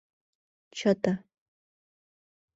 —Чыте. 0.77 1.13